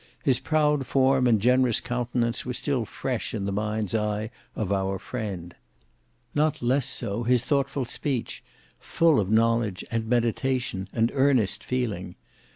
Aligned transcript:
His 0.23 0.39
proud 0.39 0.87
form 0.87 1.27
and 1.27 1.39
generous 1.39 1.79
countenance 1.79 2.43
were 2.43 2.53
still 2.53 2.85
fresh 2.85 3.35
in 3.35 3.45
the 3.45 3.51
mind's 3.51 3.93
eye 3.93 4.31
of 4.55 4.73
our 4.73 4.97
friend. 4.97 5.53
Not 6.33 6.59
less 6.63 6.87
so 6.87 7.21
his 7.21 7.43
thoughtful 7.45 7.85
speech; 7.85 8.43
full 8.79 9.19
of 9.19 9.29
knowledge 9.29 9.85
and 9.91 10.07
meditation 10.07 10.87
and 10.91 11.11
earnest 11.13 11.63
feeling! 11.63 12.15